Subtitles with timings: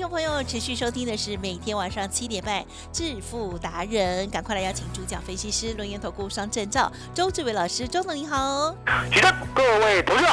[0.00, 8.74] 听众朋友持续收听的是每天晚上七点半《致富达人》，赶快来邀请主讲分析师轮研投顾双证照周志伟老师，周总你好。
[9.12, 10.24] 起身，各位同学，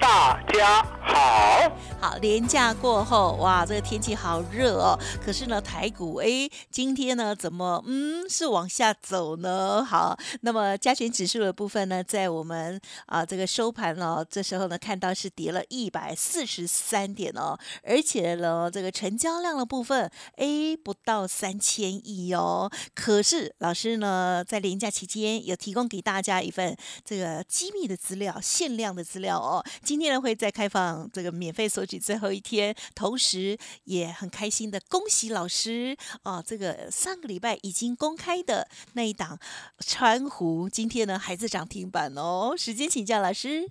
[0.00, 1.70] 大家好。
[2.00, 4.98] 好，连假过后，哇，这个天气好热哦。
[5.24, 9.82] 可是呢，台股哎，今天呢，怎么嗯是往下走呢？
[9.82, 22.70] 好，那么加权指数的部分呢，在我们啊这个收盘哦，这时候呢，看到是跌了一百四十三点哦，而且呢，这个成交量的部分哎不到三千亿哦。
[22.94, 29.64] 可是老师呢，在连假期间有提供给大家一份这个机密的资料、限量的资料哦。
[29.84, 31.98] 今天呢，会再开放这个免费索取。
[31.98, 36.42] 最后一天，同时也很开心的恭喜老师啊！
[36.44, 39.38] 这个上个礼拜已经公开的那一档
[39.86, 42.54] 川湖，今天呢还是涨停板哦。
[42.56, 43.68] 时间请教老师。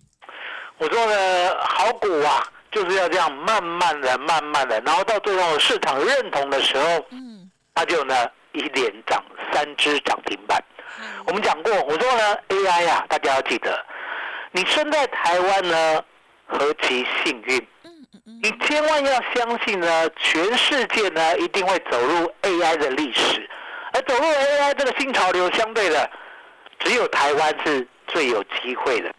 [0.78, 8.16] 我说呢，好股啊，就是要这样慢慢的、慢慢的，然后到最后市场认同的时候，嗯，它就呢
[8.53, 10.64] 一连涨三只涨停板。
[11.25, 13.84] 我们讲过，我说呢，AI 啊，大家要记得，
[14.55, 16.03] 你生在台湾呢，
[16.45, 17.67] 何其幸运。
[18.41, 23.50] 你千万要相信呢，全世界呢一定会走入 AI 的历史，
[23.94, 26.09] 而走入 AI 这个新潮流，相对的
[26.79, 29.11] 只有台湾是最有机会的，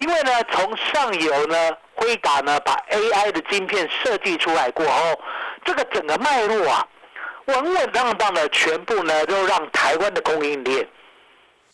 [0.00, 1.56] 因为呢，从上游呢，
[1.94, 5.20] 辉达呢把 AI 的晶片设计出来过后，
[5.66, 6.88] 这个整个脉络啊，
[7.44, 10.88] 稳稳当当的全部呢都让台湾的供应链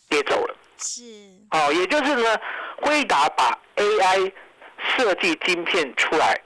[0.09, 0.55] 跌走了。
[0.79, 1.03] 是。
[1.51, 2.37] 哦，也就是呢，
[2.85, 4.31] 辉达把 AI
[4.97, 6.41] 设计晶片出来。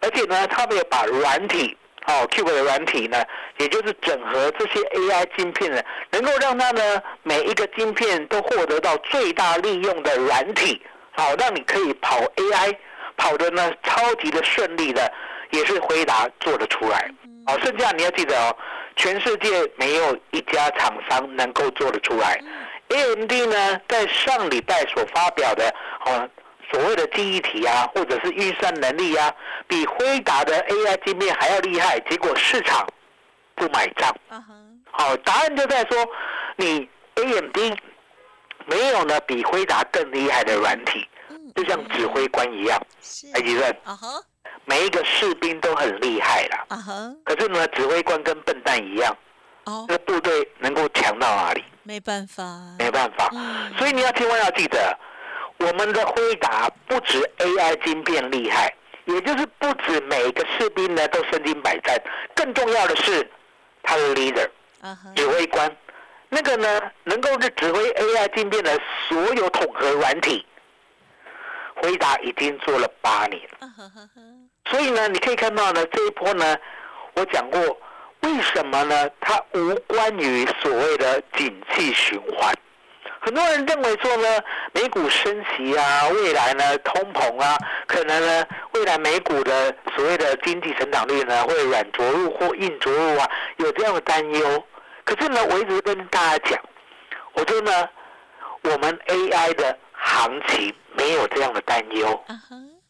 [0.00, 1.76] 而且呢，他们也把软体，
[2.06, 3.24] 哦，Q 的软体呢，
[3.58, 5.80] 也就是整合这些 AI 晶片呢，
[6.10, 10.82] 能够让它呢每一个晶片都获得到最大利用的软体，
[11.12, 12.76] 好，让你可以跑 AI，
[13.16, 15.12] 跑的呢超级的顺利的，
[15.50, 17.08] 也是回答做得出来。
[17.46, 18.56] 好，剩下你要记得哦，
[18.96, 22.40] 全世界没有一家厂商能够做得出来。
[22.92, 25.68] AMD 呢，在上礼拜所发表的，
[26.04, 26.28] 啊。
[26.70, 29.30] 所谓的记忆体啊，或者是运算能力啊，
[29.68, 32.88] 比辉达的 AI 晶片还要厉害，结果市场
[33.54, 34.10] 不买账。
[34.90, 36.08] 好，答案就在说，
[36.56, 37.58] 你 AMD
[38.64, 41.06] 没有呢比辉达更厉害的软体，
[41.54, 42.80] 就像指挥官一样。
[43.34, 43.76] 埃及人，
[44.64, 47.12] 每一个士兵都很厉害了。
[47.24, 49.14] 可是呢，指挥官跟笨蛋一样。
[49.64, 51.62] 哦，这部队能够强到哪里？
[51.84, 52.44] 没办法，
[52.78, 53.30] 没办法。
[53.78, 54.98] 所以你要千万要记得。
[55.58, 61.96] 我们的辉达不止 AI 晶片厉害，也就是不止每个士兵呢都身经百战，
[62.34, 63.30] 更重要的是
[63.80, 64.48] 他的 leader，
[65.14, 65.70] 指挥官，
[66.30, 68.76] 那个呢能够是指挥 AI 晶片的
[69.08, 70.44] 所有统合软体，
[71.76, 73.40] 辉达已经做了八年，
[74.68, 76.56] 所以呢你可以看到呢这一波呢，
[77.14, 77.60] 我讲过
[78.22, 79.08] 为什么呢？
[79.20, 82.54] 它无关于所谓的景气循环。
[83.20, 84.28] 很多人认为说呢，
[84.72, 87.56] 美股升息啊，未来呢通膨啊，
[87.86, 94.64] 可能呢未来美股的所谓的经济成长率呢会软着陆或硬着陆啊，有这样的担忧。
[95.04, 96.60] 可是呢，我一直跟大家讲，
[97.34, 97.88] 我说呢，
[98.62, 102.24] 我们 AI 的行情没有这样的担忧。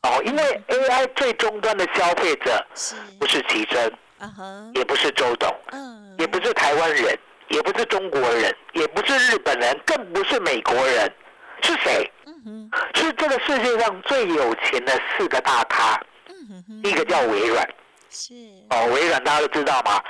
[0.02, 2.66] 哦，因为 AI 最终端的消费者
[3.20, 3.92] 不是奇珍，
[4.74, 5.54] 也不是周董，
[6.18, 7.18] 也不是台湾人。
[7.48, 11.12] 也不是中国人，也不是日本人，更不是美国人，
[11.60, 12.10] 是谁？
[12.94, 16.00] 是这个世界上最有钱的四个大咖。
[16.82, 17.68] 第一个叫微软，
[18.08, 18.32] 是
[18.70, 20.00] 哦，微软大家都知道嘛。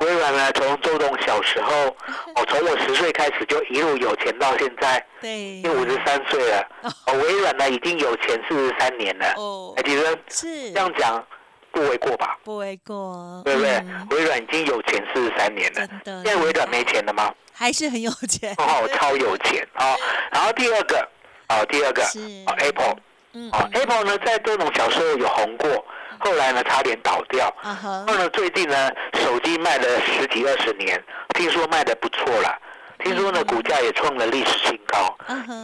[0.00, 1.72] 微软呢，从周董小时候，
[2.34, 6.68] 哦，从我十岁开始就一路有钱到现在，对，经五十三岁了。
[7.06, 9.34] 哦，微软呢已经有钱四十三年了。
[9.36, 11.24] 哦，还记得是这样讲。
[11.72, 12.38] 不为过吧？
[12.44, 13.82] 不为过，对不对？
[14.10, 17.32] 微软已经有钱四十三年了，现在微软没钱了吗？
[17.52, 19.94] 还是很有钱，哦，超有钱啊！
[20.30, 21.08] 然后第二个，
[21.48, 22.20] 哦，第二个，是
[22.58, 22.96] Apple，
[23.32, 25.84] 嗯哦，Apple 呢在这种小时候有红过，
[26.20, 27.52] 后来呢差点倒掉。
[27.62, 31.02] 后呢，最近呢，手机卖了十几二十年，
[31.34, 32.56] 听说卖的不错了。
[33.00, 35.16] 听说呢，股价也创了历史新高，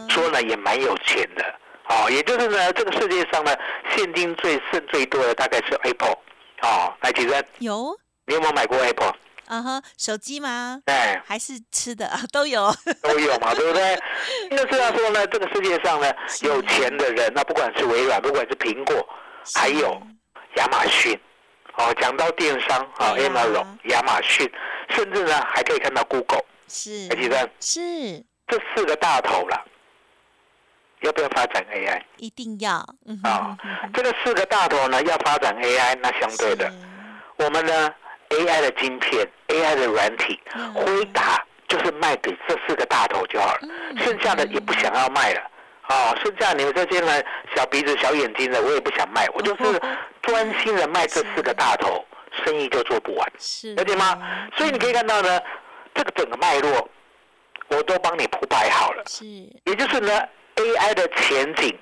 [0.09, 1.43] 说呢也蛮有钱的。
[1.87, 3.55] 哦，也就是呢，这个世界上呢，
[3.95, 6.17] 现金最剩最多的大概是 Apple。
[6.61, 7.95] 哦，来，其实有。
[8.25, 9.13] 你有没有买过 Apple？
[9.45, 10.81] 啊哈手机吗？
[10.87, 12.07] 哎，还是吃的？
[12.07, 12.73] 啊 都有。
[13.03, 13.95] 都有嘛，对不对？
[14.49, 16.11] 就是要说呢，这个世界上呢，
[16.41, 19.07] 有钱的人，那不管是微软，不管是苹果，
[19.53, 20.01] 还有
[20.55, 21.15] 亚马逊，
[21.77, 24.51] 哦，讲到电商啊，Amazon、亚马逊，
[24.89, 28.23] 甚至呢还可以看到 Google 是还记得是。
[28.47, 29.65] 这四个大头了，
[31.01, 32.01] 要不要发展 AI？
[32.17, 32.85] 一定要。
[33.05, 33.91] 嗯啊哼哼哼。
[33.93, 36.71] 这个四个大头呢要发展 AI，那相对的，
[37.37, 37.93] 我们呢
[38.29, 40.73] AI 的晶片、AI 的软体，嗯。
[40.73, 45.41] 辉达就是卖给这四个大头就好了，嗯剩下的也不想要卖了。
[45.87, 47.21] 哦，剩下你们这些呢
[47.55, 49.79] 小鼻子小眼睛的，我也不想卖，我就是
[50.23, 52.03] 专心的卖这四个大头，
[52.43, 53.75] 生意就做不完，是。
[53.75, 54.19] 了解吗？
[54.57, 55.39] 所以你可以看到呢，
[55.93, 56.89] 这个整个脉络
[57.67, 59.25] 我都帮你铺排好了，是。
[59.65, 60.19] 也就是呢
[60.55, 61.77] AI 的前景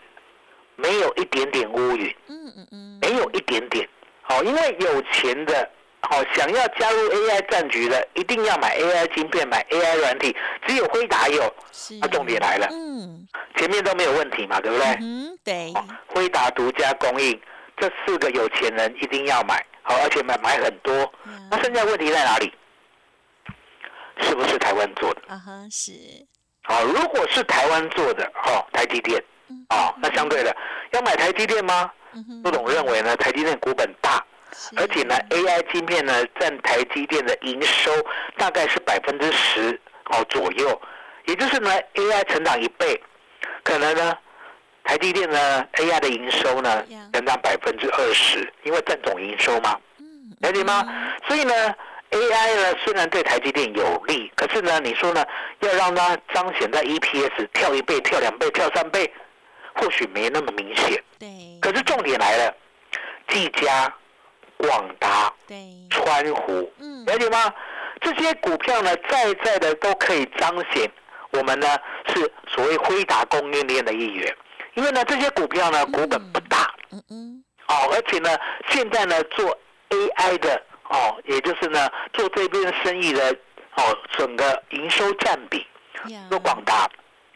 [0.75, 2.15] 没有一点点乌云。
[2.27, 3.87] 嗯嗯嗯没有一点点。
[4.21, 5.69] 好、因为有钱的，
[6.01, 10.35] 好、想要加入 AI 战局的，一定要买 AI 晶片，买 AI 软体。
[10.65, 13.27] 只有辉达有，是那重点来了嗯
[13.57, 14.85] 前面都没有问题嘛，对不对？
[15.01, 17.39] 嗯对哦辉达独家供应，
[17.77, 21.13] 这四个有钱人一定要买，好、而且买买很多。
[21.51, 22.51] 那呀剩下问题在哪里？
[24.21, 25.21] 是不是台湾做的？
[25.27, 25.91] 啊哈是
[26.63, 29.65] 好、如果是台湾做的，哦，台积电，嗯。
[29.69, 30.55] 哦，那相对的，
[30.91, 31.91] 要买台积电吗？
[32.13, 32.43] 嗯哼。
[32.43, 34.23] 陆董认为呢，台积电股本大，
[34.77, 37.91] 而且呢，AI 晶片呢占台积电的营收
[38.37, 40.81] 大概是百分之十哦左右，
[41.25, 43.01] 也就是呢 AI 成长一倍，
[43.63, 44.17] 可能呢
[44.83, 50.05] 台积电呢 AI 的营收呢成长百分之二十，因为占总营收嘛，嗯。
[50.39, 50.87] 了解吗？
[51.27, 51.53] 所以呢
[52.13, 55.25] AI 呢虽然对台积电有利，可是呢你说呢
[55.61, 59.11] 要让它彰显在 EPS 跳一倍、跳两倍、跳三倍，
[59.73, 61.03] 或许没那么明显。
[61.19, 61.27] 对
[61.61, 62.55] 可是重点来了，
[63.29, 63.91] 技嘉、
[64.57, 65.57] 广达、对
[65.89, 67.53] 川湖，嗯了解吗？
[68.01, 70.91] 这些股票呢，在在的都可以彰显
[71.31, 71.67] 我们呢
[72.07, 74.35] 是所谓辉达供应链的一员。
[74.75, 78.29] 因为呢，这些股票呢股本不大嗯嗯哦，而且呢，
[78.69, 79.57] 现在呢做
[79.89, 80.61] AI 的
[80.93, 83.35] 哦，也就是呢做这边生意的
[83.75, 85.65] 哦，整个营收占比，
[86.07, 86.19] 呀。
[86.29, 86.87] 说广达，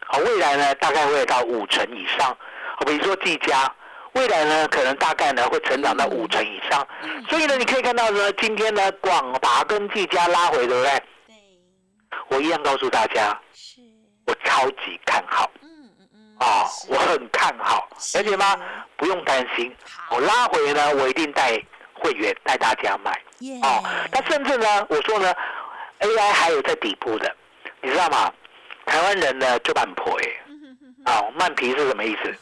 [0.06, 2.28] 好，未来呢大概会到五成以上。
[2.76, 3.70] 好，比如说技嘉，
[4.12, 6.86] 未来呢可能大概呢会成长到五成以上。
[7.02, 7.24] 嗯。
[7.28, 11.02] 所以呢，你可以看到呢，今天呢广达跟技嘉拉回，对不对？
[11.26, 11.36] 对
[12.28, 13.80] 我一样告诉大家，是。
[14.26, 15.50] 我超级看好。
[15.62, 15.68] 嗯
[15.98, 18.18] 嗯嗯啊、我很看好，是。
[18.18, 18.56] 了解吗？
[18.96, 19.74] 不用担心，
[20.10, 21.60] 我拉回呢，我一定带
[22.00, 23.12] 会员带大家买。
[23.62, 23.82] 哦。
[24.12, 25.32] 那甚至呢，我说呢
[26.00, 27.34] ，AI 还有在底部的，
[27.82, 28.32] 你知道吗？
[28.86, 30.18] 台湾人呢就蛮婆
[31.04, 32.34] 啊，慢皮是什么意思？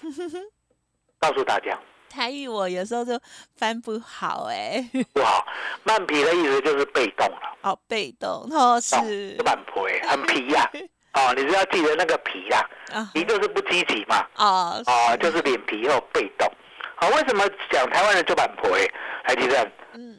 [1.19, 1.77] 告诉大家，
[2.09, 3.19] 台语我有时候就
[3.57, 5.45] 翻不好哎，不好，
[5.83, 8.95] 慢皮的意思就是被动了，哦被动哦是。
[8.97, 10.71] 动就蛮婆哎， 很皮呀、
[11.15, 13.11] 哦，你是要记得那个皮呀、啊。
[13.13, 16.49] 皮就是不积极嘛，哦哦，就是脸皮又被动。
[16.97, 18.87] 好、为什么讲台湾人就蛮婆哎？
[19.25, 20.17] 还记得嗯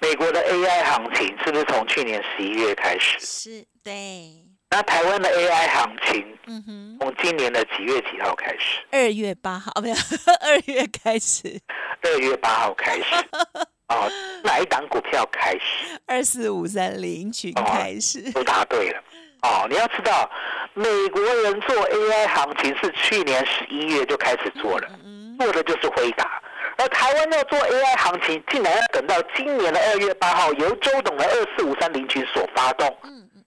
[0.00, 3.18] 美国的 AI 行情是不是从去年十一月开始？
[3.20, 8.80] 是对那台湾的 AI 行情嗯哼从今年的几月几号开始？
[8.90, 9.94] 二月八号哦没有
[10.40, 11.60] 二月开始
[12.02, 13.04] 二月八号开始。
[13.88, 14.10] 哦，
[14.44, 16.00] 哪一档股票开始？
[16.06, 19.02] 二四五三零群哦开始都答对了。
[19.42, 20.28] 哦，你要知道，
[20.74, 25.11] 美国人做 AI 行情是去年十一月就开始做了，嗯
[25.42, 26.40] 做的就是回答。
[26.78, 32.96] 而台湾要做 AI 行情，竟然要等到今年的二月八号，由周董的二四五三零群所发动，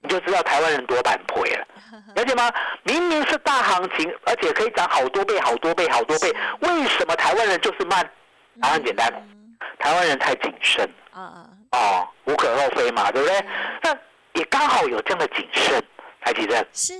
[0.01, 1.67] 你就知道台湾人多板腿了，
[2.15, 2.51] 了解吗？
[2.83, 8.07] 明明是大行情，而且可以涨好多倍、好多倍、好多倍，为什么台湾人就是慢？
[8.61, 10.87] 答案简单，嗯台湾人太谨慎。
[11.11, 11.49] 啊啊。
[11.71, 13.45] 哦，无可厚非嘛，对不对？
[13.81, 13.97] 那
[14.33, 15.83] 也刚好有这样的谨慎，
[16.21, 16.93] 台积电，是。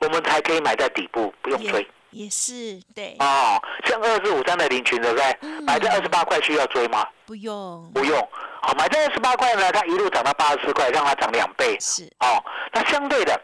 [0.00, 3.60] 我们才可以买在底部，不用追也也是对哦。
[3.84, 5.36] 像二四五三的林群，对不对？
[5.42, 7.06] 嗯买在二十八块需要追吗？
[7.26, 8.16] 不用不用。
[8.62, 11.76] 好，买在二十八块呢，它一路涨到八十四块，让它涨两倍。
[11.80, 13.40] 是哦，那相对的，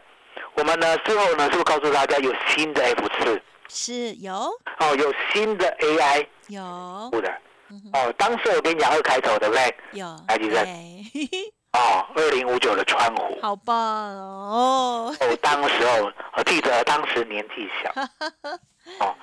[0.55, 3.41] 我们呢之后呢，是不是告诉大家有新的 F 四？
[3.67, 4.33] 是有
[4.79, 7.29] 哦，有新的 AI 有股的。
[7.93, 9.75] 哦，当时我跟你讲二开头，对不对？
[9.93, 13.37] 有台积电对哦，二零五九的川湖。
[13.41, 15.13] 好棒哦。
[15.19, 17.91] 哦，当时候我记得当时年纪小，
[19.05, 19.13] 哦，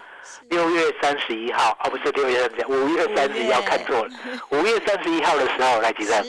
[0.50, 4.10] 六月三三十一号，哦，不是六月三十，五月三十一号看错了。
[4.50, 6.24] 五月三十一号的时候，来几站，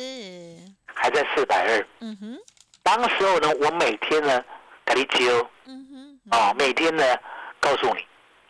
[0.94, 1.88] 还在四百二。
[2.02, 2.38] 嗯哼，
[2.84, 4.44] 当时候呢，我每天呢
[4.86, 7.04] 给你揪嗯哼，啊，每天呢
[7.62, 8.02] 告诉你，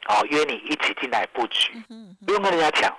[0.08, 1.72] 哦，约你一起进来布局，
[2.26, 2.92] 不用跟人家抢。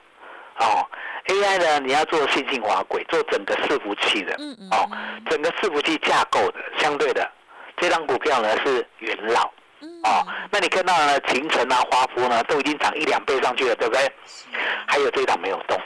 [0.59, 0.87] 哦
[1.27, 4.89] ，AI 呢，你要做线性滑轨，做整个伺服器的，嗯嗯哦，
[5.29, 7.29] 整个伺服器架构的，相对的，
[7.77, 9.51] 这张股票呢是元老。
[9.81, 14.11] 嗯哦，那你看到呢，秦城啊、华孚呢，都已经涨一两倍上去了，对不对？
[14.87, 15.77] 还有这一档没有动，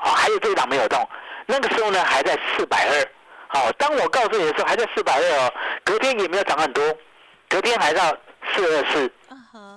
[0.00, 1.08] 哦，还有这一档没有动。
[1.46, 3.60] 那个时候呢，还在四百二。
[3.60, 5.52] 哦，当我告诉你的时候，还在四百二哦。
[5.84, 6.82] 隔天也没有涨很多，
[7.48, 8.02] 隔天还到
[8.52, 9.12] 四二四，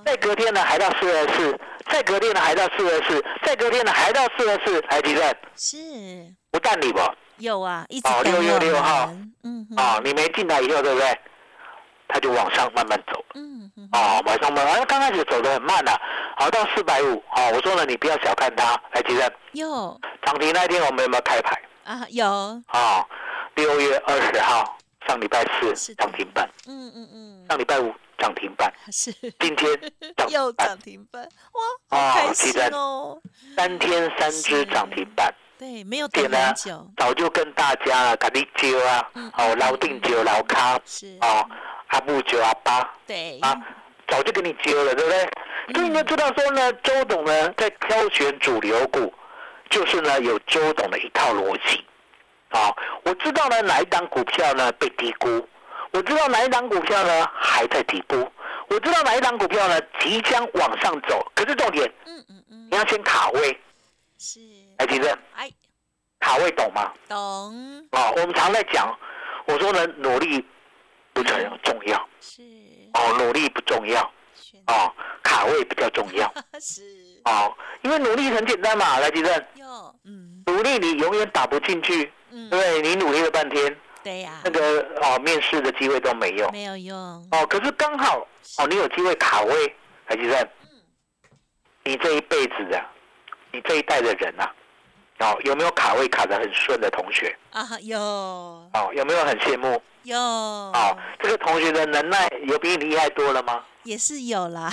[0.04, 1.60] 再隔天呢还到四二四，
[1.90, 5.78] 再隔天呢还到四二四，再隔天呢还到四二四，还记得是。
[6.52, 7.00] 不淡你不？
[7.38, 11.20] 有啊，一直哦等6月我6号们，嗯哼，啊，你没进来以后，对不对？
[12.08, 13.24] 它就往上慢慢走。
[13.36, 15.92] 嗯哼，哦，往上慢慢，刚开始走的很慢的、
[16.38, 20.00] 好到四百五，哦，我说了，你不要小看它，来，吉正，有。
[20.26, 21.62] 涨停那一天我们有没有开牌？
[21.84, 23.06] 啊有，哦，
[23.56, 25.96] 六月二十号，上礼拜四的。
[25.96, 29.12] 涨停板，嗯嗯嗯，上礼拜五涨停板， 是。
[29.40, 29.80] 今天
[30.16, 31.28] 涨 又涨，停板，
[31.90, 33.22] 哇，好开心哦。
[33.56, 41.46] 三天三只涨停板，对，没有等很久，早就跟大家了，赶紧揪啊嗯，哦，老定揪老卡，是，哦，
[41.88, 43.56] 阿布揪阿八对，啊，
[44.08, 45.30] 早就给你揪了，对不对？
[45.76, 49.14] 所以你就知道说呢，周董呢在挑选主流股，
[49.70, 51.84] 就是呢有周董的一套逻辑。
[52.50, 55.46] 啊、我知道呢哪一档股票呢被低估，
[55.98, 58.16] 我知道哪一档股票呢还在底部，
[58.70, 61.26] 我知道哪一档股票呢即将往上走。
[61.34, 62.68] 可是重点，嗯嗯嗯。
[62.70, 63.60] 你，要先卡位，
[64.20, 64.40] 是，
[64.78, 65.50] 来，吉正，哎，
[66.20, 66.94] 卡位懂吗？
[67.10, 67.18] 懂，
[67.94, 68.96] 哦，我们常在讲，
[69.48, 70.46] 我说呢努力
[71.14, 72.44] 不是很重要，是，
[72.94, 74.00] 哦，努力不重要，
[74.36, 76.84] 选哦，卡位比较重要， 是，
[77.26, 77.52] 哦，
[77.82, 82.82] 因为努力很简单嘛，来，吉正，有，嗯努力你永远打不进去，对嗯不，对？
[82.84, 83.76] 你努力了半天，
[84.08, 84.40] 对呀。
[84.46, 86.50] 那，个哦面试的机会都没有。
[86.52, 86.96] 没有用，
[87.32, 88.26] 哦，可是刚好
[88.58, 90.48] 哦，你有机会卡位，海基生，
[91.84, 92.82] 你这一辈子的，
[93.52, 94.50] 你这一代的人呐、
[95.20, 97.36] 哦，有没有卡位卡得很顺的同学？
[97.52, 98.00] 啊，有。
[98.00, 99.82] 哦，有没有很羡慕？
[100.04, 103.62] 有，哦，这个同学的能耐有比你厉害多了吗？
[103.84, 104.72] 也是有啦，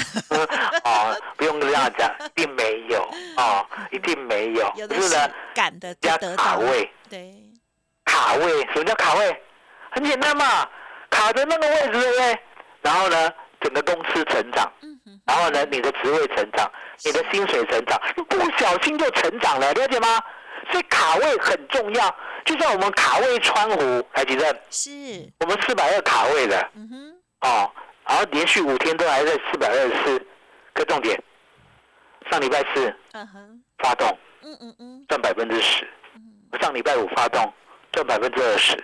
[0.85, 3.03] 哦， 不用这样讲，一定没有。
[3.37, 4.73] 哦，一定没有。
[4.77, 7.35] 有的是可是呢，赶的加，卡位，对，
[8.15, 9.43] 卡位，什么叫卡位？
[9.91, 10.69] 很简单嘛，
[11.11, 12.39] 卡着那个位置，对不对？
[12.81, 14.73] 然后呢，整个公司成长，
[15.27, 16.71] 然后呢，你的职位成长，
[17.05, 20.23] 你的薪水成长，不小心就成长了，了解吗？
[20.71, 24.91] 所以卡位很重要，就像我们卡位川湖，还记得是，
[25.41, 26.71] 我们四百二卡位的。
[26.77, 27.71] 嗯哼，哦，
[28.07, 30.27] 然后连续五天都还在四百二十四，
[30.73, 31.21] 可重点，
[32.31, 34.07] 上礼拜四嗯哼，发动。
[34.43, 37.53] 嗯嗯嗯，赚百分之十，嗯，上礼拜五发动
[37.95, 38.75] 赚百分之二十，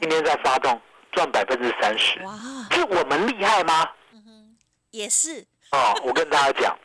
[0.00, 0.80] 今天再发动
[1.12, 2.32] 赚百分之三十，哇，
[2.72, 3.88] 是我们厉害吗？
[4.12, 4.56] 嗯哼，
[4.90, 6.76] 也是，哦，我跟大家讲，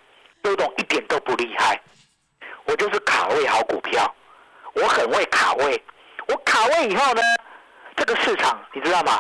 [0.43, 1.81] 周董一点都不厉害，
[2.65, 4.13] 我就是卡位好股票，
[4.73, 5.83] 我很会卡位。
[6.27, 7.21] 我卡位以后呢，
[7.95, 9.19] 这个市场你知道吗？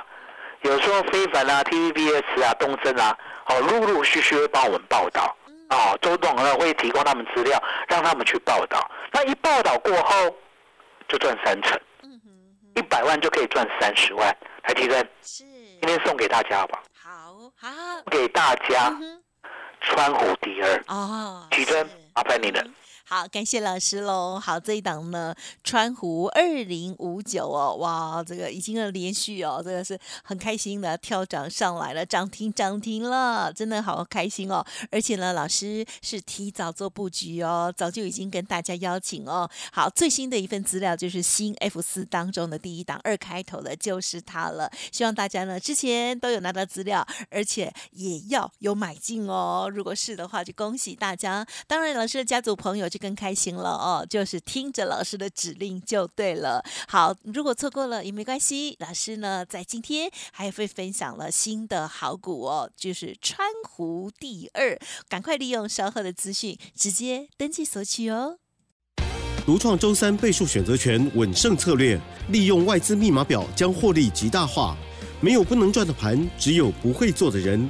[0.61, 5.35] 有时候非凡啊、TVBS 啊、东森啊，哦，陆陆续续会帮我们报道。
[5.71, 8.87] 哦，周董呢会提供他们资料，让他们去报道。
[9.11, 10.37] 那一报道过后，
[11.07, 11.79] 就赚三成，
[12.81, 14.35] 一百万就可以赚三十万。
[14.63, 16.81] 来，提升是，今天送给大家好不好？
[17.55, 18.91] 好，好，给大家
[19.81, 20.83] 川湖第二。
[20.87, 22.63] 哦，提珍是麻烦你了。
[23.13, 24.39] 好，感谢老师喽。
[24.39, 34.65] 好，这一档呢，川湖二零五九哦，哇，这个已经要连续哦，真的是很开心的跳涨上来了，涨停涨停了，真的好开心哦。
[34.89, 39.49] 而且呢，老师是提早做布局哦，早就已经跟大家邀请哦。
[39.73, 44.71] 好，最新的一份资料就是新 F 四当中的第一档二开头的就是它了。
[44.89, 49.69] 希望大家呢之前都有拿到资料，而且也要有买进哦。
[49.69, 51.45] 如果是的话，就恭喜大家。
[51.67, 56.63] 当然，老师的家族朋友就更开心了哦，就是听着老师的指令就对了。
[56.87, 64.77] 好，如果错过了也没关系，老师呢在今天还会分享了新的好股哦，就是川湖第二，
[65.09, 68.37] 赶快利用稍后的资讯直接登记索取哦。
[69.43, 74.77] 独创周三倍数选择权稳胜策略，利用外资密码表将获利极大化。
[75.19, 77.69] 没有不能赚的盘，只有不会做的人。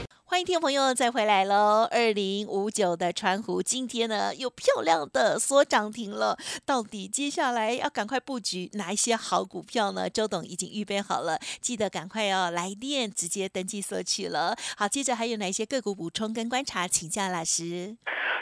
[0.41, 1.87] 欢迎听众朋友再回来喽！
[1.91, 10.09] 二零五九的川湖今天呢又漂亮的缩涨停了，到底接下来要赶快布局哪一些好股票呢？
[10.09, 14.55] 周董已经预备好了，记得赶快要来电直接登记索取了。
[14.75, 17.95] 好，接着还有哪些个股补充跟观察，请教老师。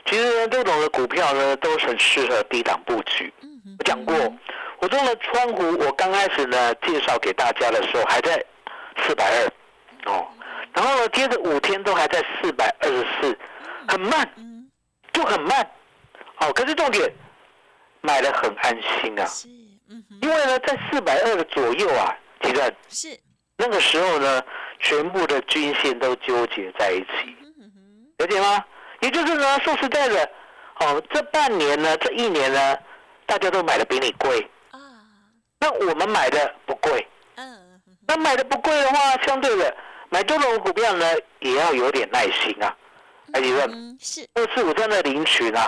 [0.06, 3.34] 其实呢，周董的股票呢都很适合低档布局。
[3.41, 4.15] 嗯我讲过，
[4.79, 8.41] 我中的川湖，我刚开始呢介绍给大家的时候还在
[9.06, 10.25] 四百二哦。
[10.74, 13.38] 然后呢，接着五天都还在四百二十四，
[13.88, 14.30] 很慢，
[15.12, 15.70] 就很慢。
[16.36, 17.12] 好，可是重点
[18.02, 19.28] 买的很安心啊。
[20.22, 23.20] 因为呢，在四百二的左右啊，其实是
[23.58, 24.42] 那个时候呢，
[24.80, 27.36] 全部的均线都纠结在一起，
[28.18, 28.64] 了解吗？
[29.02, 30.30] 也就是呢，说实在的，
[30.82, 32.78] 哦，这半年呢，这一年呢，
[33.26, 34.80] 大家都买的比你贵啊。
[35.60, 39.76] 那我们买的不贵，嗯，那买的不贵的话，相对的。
[40.10, 41.06] 买多种股票呢，
[41.39, 42.75] 也要有点耐心啊，
[43.34, 45.60] 艾迪问，是二四五三的领取呢，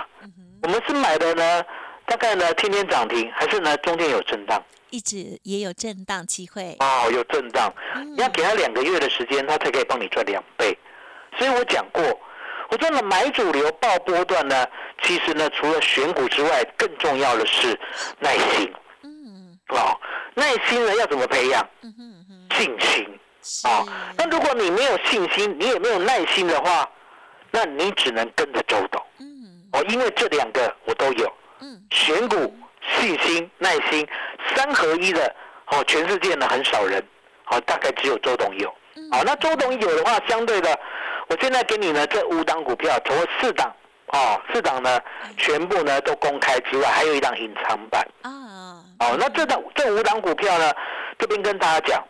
[0.64, 1.64] 我们是买的呢，
[2.06, 4.62] 大概呢天天涨停，还是呢中间有震荡？
[4.90, 7.72] 一直也有震荡机会哦，有震荡，
[8.04, 10.78] 你要给他两个月的时间，他才可以帮你赚两倍。
[11.38, 12.04] 所以我讲过，
[12.70, 14.68] 我说呢买主流报波段呢，
[15.04, 17.80] 其实呢除了选股之外，更重要的是
[18.20, 18.74] 耐心。
[19.04, 19.98] 嗯，哦，
[20.34, 21.66] 耐心呢要怎么培养？
[21.84, 21.94] 嗯
[22.28, 23.08] 哼，信心。
[23.64, 23.84] 啊，
[24.18, 26.88] 那如果你没有信心，你也没有耐心的话，
[27.50, 29.02] 那你只能跟着周董。
[29.20, 29.26] 嗯，
[29.74, 31.32] 哦，因为这两个我都有。
[31.60, 32.56] 嗯，选股、
[32.98, 34.08] 信心、耐心
[34.56, 35.36] 三合一的，
[35.72, 37.04] 哦，全世界呢很少人，
[37.48, 38.70] 哦，大概只有周董有。
[39.12, 40.80] 哦，那周董有的话，相对的，
[41.28, 43.74] 我现在给你呢这五档股票，除了四档，
[44.08, 45.00] 哦，四档呢
[45.38, 48.08] 全部呢都公开之外，还有一档隐藏版。
[48.22, 50.72] 啊，哦，那这档这五档股票呢，
[51.18, 52.04] 这边跟大家讲。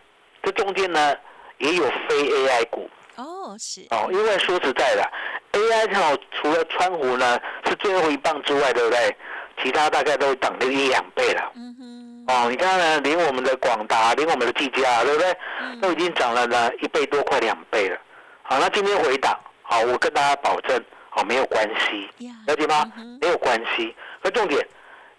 [0.43, 1.15] 这中间呢，
[1.57, 5.11] 也有非 AI 股哦，是哦，因为说实在的
[5.53, 9.15] ，AI 哦，除了川湖呢是最后一棒之外，对不对？
[9.61, 11.51] 其他大概都涨了一两倍了。
[11.55, 12.25] 嗯哼。
[12.27, 15.37] 哦，你看呢，连我们的广达，连我们的技嘉，对不对？
[15.81, 17.99] 都已经涨了呢一倍多，快两倍了。
[18.43, 22.09] 好，那今天回档，好，我跟大家保证，好，没有关系，
[22.47, 22.91] 了解吗？
[23.19, 23.95] 没有关系。
[24.21, 24.65] 那重点，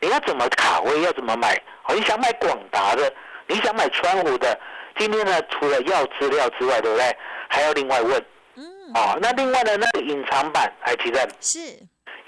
[0.00, 1.60] 你要怎么卡位，要怎么买？
[1.82, 3.12] 好，你想买广达的，
[3.46, 4.58] 你想买川湖的。
[4.98, 7.16] 今天呢，除了要资料之外，对不对？
[7.48, 8.24] 还要另外问。
[8.56, 8.64] 嗯。
[8.94, 11.28] 哦，那另外呢那个隐藏版，还记得？
[11.40, 11.58] 是。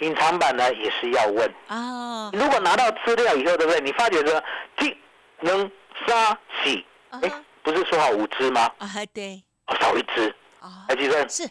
[0.01, 1.49] 隐藏版呢，也是要问。
[1.69, 2.31] 哦。
[2.33, 3.81] 如果拿到资料以后，对不对？
[3.81, 4.43] 你发觉说
[4.79, 4.97] 技
[5.41, 5.71] 能
[6.07, 7.31] 杀洗，哎，
[7.63, 8.71] 不是说好五只吗？
[8.79, 9.43] 啊，对。
[9.67, 10.35] 哦，少一只。
[10.61, 10.69] 哦。
[10.89, 11.29] 还记得？
[11.29, 11.49] 是。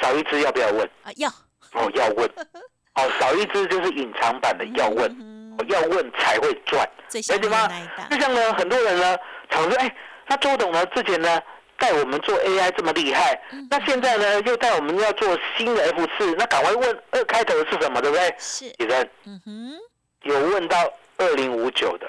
[0.00, 0.84] 少一只要不要问？
[1.04, 1.28] 啊，要。
[1.72, 2.28] 哦，要问。
[2.96, 7.68] 哦，少一只就是隐藏版的要问，要问才会赚，了解吗？
[8.10, 9.16] 就像呢，很多人呢，
[9.50, 9.96] 常说，哎。
[10.28, 10.84] 那周董呢？
[10.86, 11.40] 之前呢
[11.78, 13.38] 带我们做 AI 这么厉害，
[13.70, 18.34] 那现在呢又带我们要做新的 F 四，那赶快问二开头的是什么，对不对？
[18.38, 18.72] 是。
[18.78, 19.72] 有人，嗯哼，
[20.22, 22.06] 有问到二零五九的，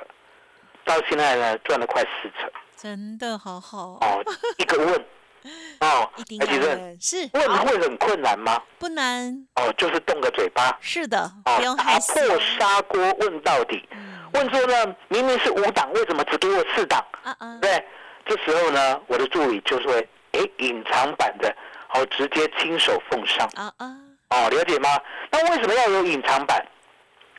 [0.86, 4.24] 到现在呢赚了快四成，真的好好哦。
[4.58, 5.06] 一个问，
[5.82, 8.62] 哦，一定要问，是问会很困难吗？
[8.80, 9.46] 不难。
[9.56, 10.78] 哦，就是动个嘴巴。
[10.80, 12.16] 是的，不用害怕。
[12.16, 13.88] 打破砂锅问到底，
[14.34, 17.06] 问说呢，明明是五档，为什么只给我四档？
[17.24, 17.86] 啊啊，对。
[18.28, 21.56] 这时候呢，我的助理就是会哎隐藏版的，
[21.88, 23.98] 好直接亲手奉上啊啊
[24.30, 24.90] 哦，了解吗？
[25.32, 26.66] 那为什么要有隐藏版？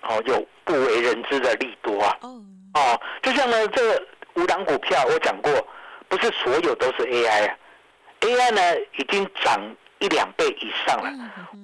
[0.03, 2.41] 哦，有不为人知的利多啊哦
[2.75, 4.01] 哦，就像呢这
[4.35, 5.53] 五档股票，我讲过，
[6.09, 7.57] 不是所有都是 AI 啊
[8.21, 9.61] ，AI 呢已经涨
[9.99, 11.13] 一两倍以上了。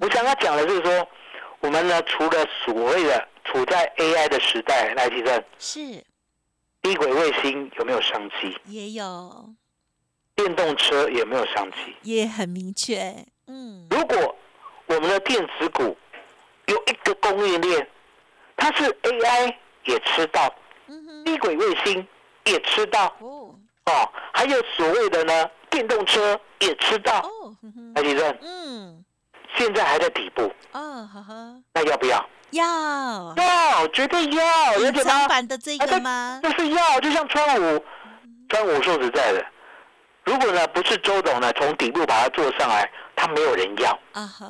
[0.01, 1.07] 我想要讲的就是说，
[1.61, 6.03] 我们呢除了所谓的处在 AI 的时代，来提升是。
[6.85, 8.55] 低轨卫星有没有商机？
[8.65, 9.55] 也有。
[10.35, 11.77] 电动车有没有商机？
[12.03, 13.25] 也很明确。
[13.47, 13.87] 嗯。
[13.89, 14.35] 如果
[14.85, 15.97] 我们的电子股
[16.67, 17.89] 有一个供应链，
[18.55, 20.53] 它是 AI 也吃到，
[21.25, 22.07] 低轨卫星
[22.45, 27.19] 也吃到，哦，哦，还有所谓的呢，电动车也吃到。
[27.21, 27.57] 哦，
[27.95, 29.04] 海迪生，嗯，
[29.57, 30.43] 现在还在底部。
[30.71, 31.55] 哦，呵呵。
[31.73, 32.29] 那要不要？
[32.51, 36.39] 要要绝对要，隐藏版的这个吗？
[36.41, 37.83] 就是要，就像川五，
[38.47, 39.45] 川五说实在的，
[40.23, 44.47] 如果呢不是周董呢从底部把它做上来，他没有人要啊哈，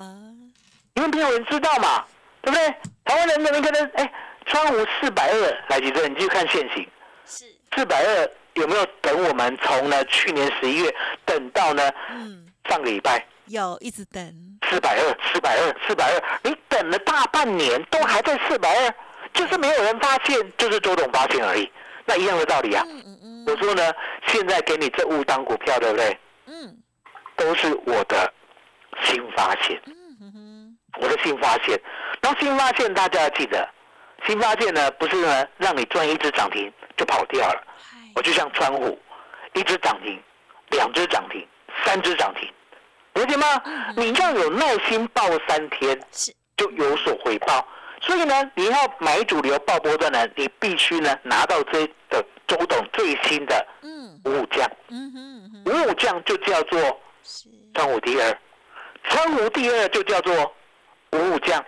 [0.95, 2.05] 因为没有人知道嘛，
[2.43, 2.67] 对不对？
[3.05, 4.13] 台湾人可能可能哎，
[4.45, 6.87] 川五四百二来几个，你去看现行，
[7.25, 10.93] 是四百二有没有等我们从呢去年十一月
[11.25, 13.25] 等到呢嗯上个礼拜。
[13.47, 18.93] 有一直等四百二，四百二，四百二，你等了大半年都还在四百二，
[19.33, 21.71] 就是没有人发现，就是周董发现而已，
[22.05, 22.83] 那一样的道理啊。
[22.87, 23.45] 嗯嗯嗯。
[23.47, 23.93] 我说呢，
[24.27, 26.17] 现在给你这五档股票，对不对？
[26.47, 26.77] 嗯
[27.37, 28.33] 都是我的
[29.03, 29.77] 新发现，
[31.01, 31.77] 我的新发现。
[32.21, 33.67] 然后新发现大家要记得，
[34.25, 37.61] 新发现呢不是呢让你赚一只涨停就跑掉了。
[37.77, 38.97] 嗨我就像川虎，
[39.53, 40.17] 一只涨停，
[40.69, 41.45] 两只涨停，
[41.83, 42.49] 三只涨停，
[43.15, 43.45] 了解吗？
[43.95, 45.99] 你要有耐心报三天，
[46.55, 47.65] 就有所回报。
[48.01, 56.79] 所以呢，你要买主流报波段呢，你必须呢拿到这的周董最新的嗯五五降，嗯哼嗯，五五降就叫做
[57.23, 58.37] 是川虎第二，
[59.05, 60.53] 川虎第二就叫做
[61.13, 61.63] 五五降。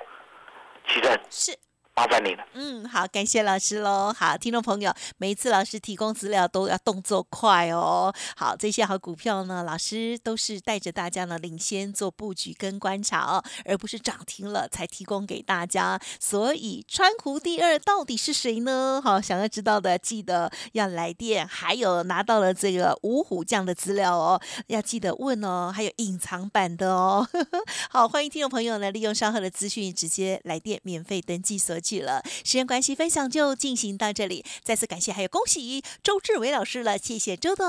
[0.88, 1.58] 奇正，是。
[1.98, 2.46] 麻烦你了。
[2.54, 4.14] 嗯，好，感谢老师喽。
[4.16, 8.14] 好，听众朋友，每一次老师提供资料都要动作快哦。
[8.36, 16.00] 好，这些好股票呢，老师都是带着大家呢领先做布局跟观察哦，而不是涨停了才提供给大家。
[16.20, 19.02] 所以川湖第二到底是谁呢？
[19.04, 27.28] 好，想要知道的记得要来电，还有拿到了这个五虎将的资料哦，要记得问哦，还有隐藏版的哦。
[27.90, 32.22] 好，欢迎听众朋友呢利用稍后的资讯直接来电免费登记所了。
[32.26, 34.46] 时间关系，分享就进行到这里。
[34.64, 37.66] 再次感谢还有恭喜周志伟老师了，谢谢周董。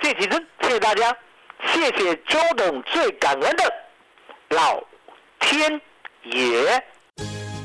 [0.00, 0.20] 谢谢
[0.62, 1.16] 谢谢大家，
[1.74, 3.64] 谢谢周董，最感恩的
[4.50, 4.82] 老
[5.40, 5.80] 天
[6.24, 6.82] 爷。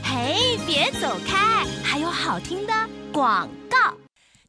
[0.03, 2.73] 嘿，别走开，还有好听的
[3.11, 4.02] 广告。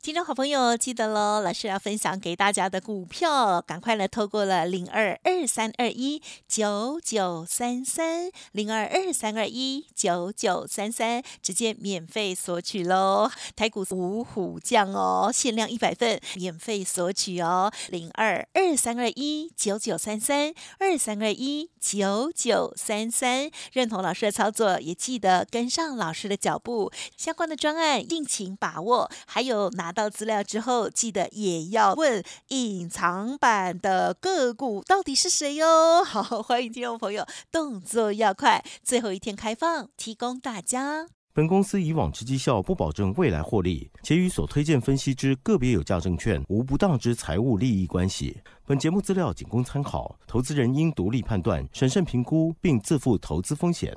[0.04, 1.40] 听众好朋友，记得喽！
[1.40, 13.30] 老师要分享给大家的股票，赶快来透过了零二二三二一九九三三零二二三二一九九三三，直接免费索取喽！
[13.56, 17.72] 台股五虎将哦，限量一百份，免费索取哦！
[17.88, 36.02] 零二二三二一九九三三二三二一九九三三，认同老师的操作，也记得跟上老师的脚步，相关的专案尽情把握，还有拿到资料之后，记得也要问隐藏版的个股到底是谁哟。
[36.04, 41.06] 好，欢迎听众朋友动作要快，最后一天开放，提供大家。
[41.32, 48.40] 本公司以往之绩效不保证未来获利，且与所推荐分析之个别有价证券无不当之财务利益关系。
[48.64, 53.96] 本节目资料仅供参考，投资人应独立判断、审慎评估，并自负投资风险。